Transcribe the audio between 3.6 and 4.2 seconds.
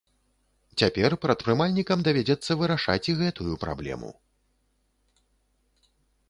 праблему.